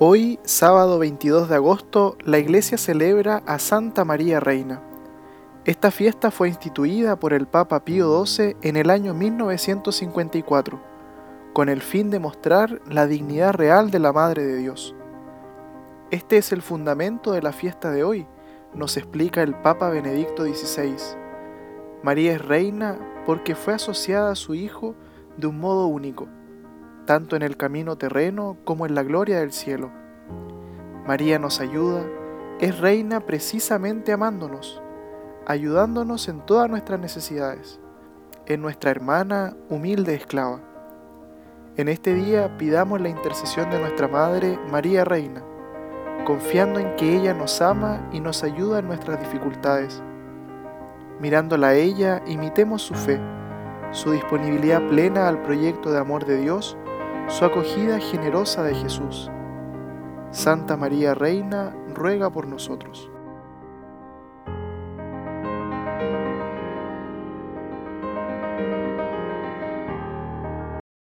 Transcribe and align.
Hoy, 0.00 0.38
sábado 0.44 1.00
22 1.00 1.48
de 1.48 1.56
agosto, 1.56 2.16
la 2.24 2.38
iglesia 2.38 2.78
celebra 2.78 3.42
a 3.46 3.58
Santa 3.58 4.04
María 4.04 4.38
Reina. 4.38 4.80
Esta 5.64 5.90
fiesta 5.90 6.30
fue 6.30 6.46
instituida 6.46 7.18
por 7.18 7.32
el 7.32 7.48
Papa 7.48 7.84
Pío 7.84 8.24
XII 8.24 8.54
en 8.62 8.76
el 8.76 8.90
año 8.90 9.12
1954, 9.12 10.80
con 11.52 11.68
el 11.68 11.82
fin 11.82 12.10
de 12.10 12.20
mostrar 12.20 12.80
la 12.88 13.08
dignidad 13.08 13.54
real 13.54 13.90
de 13.90 13.98
la 13.98 14.12
Madre 14.12 14.46
de 14.46 14.58
Dios. 14.58 14.94
Este 16.12 16.36
es 16.36 16.52
el 16.52 16.62
fundamento 16.62 17.32
de 17.32 17.42
la 17.42 17.50
fiesta 17.50 17.90
de 17.90 18.04
hoy, 18.04 18.28
nos 18.74 18.96
explica 18.96 19.42
el 19.42 19.56
Papa 19.56 19.90
Benedicto 19.90 20.44
XVI. 20.44 20.94
María 22.04 22.34
es 22.34 22.46
reina 22.46 22.96
porque 23.26 23.56
fue 23.56 23.74
asociada 23.74 24.30
a 24.30 24.36
su 24.36 24.54
Hijo 24.54 24.94
de 25.36 25.48
un 25.48 25.58
modo 25.58 25.88
único 25.88 26.28
tanto 27.08 27.36
en 27.36 27.42
el 27.42 27.56
camino 27.56 27.96
terreno 27.96 28.58
como 28.64 28.84
en 28.84 28.94
la 28.94 29.02
gloria 29.02 29.40
del 29.40 29.50
cielo. 29.50 29.90
María 31.06 31.38
nos 31.38 31.58
ayuda, 31.58 32.02
es 32.60 32.78
reina 32.80 33.20
precisamente 33.20 34.12
amándonos, 34.12 34.82
ayudándonos 35.46 36.28
en 36.28 36.44
todas 36.44 36.68
nuestras 36.68 37.00
necesidades, 37.00 37.80
en 38.44 38.60
nuestra 38.60 38.90
hermana 38.90 39.56
humilde 39.70 40.14
esclava. 40.14 40.60
En 41.78 41.88
este 41.88 42.12
día 42.12 42.58
pidamos 42.58 43.00
la 43.00 43.08
intercesión 43.08 43.70
de 43.70 43.80
nuestra 43.80 44.06
Madre 44.06 44.58
María 44.70 45.02
Reina, 45.06 45.42
confiando 46.26 46.78
en 46.78 46.94
que 46.96 47.16
ella 47.16 47.32
nos 47.32 47.62
ama 47.62 48.06
y 48.12 48.20
nos 48.20 48.44
ayuda 48.44 48.80
en 48.80 48.86
nuestras 48.86 49.18
dificultades. 49.18 50.02
Mirándola 51.20 51.68
a 51.68 51.74
ella, 51.74 52.20
imitemos 52.26 52.82
su 52.82 52.92
fe, 52.92 53.18
su 53.92 54.10
disponibilidad 54.10 54.86
plena 54.88 55.26
al 55.26 55.40
proyecto 55.40 55.90
de 55.90 56.00
amor 56.00 56.26
de 56.26 56.36
Dios, 56.36 56.76
su 57.28 57.44
acogida 57.44 58.00
generosa 58.00 58.62
de 58.62 58.74
Jesús. 58.74 59.30
Santa 60.30 60.76
María 60.76 61.14
Reina, 61.14 61.76
ruega 61.94 62.30
por 62.30 62.46
nosotros. 62.46 63.10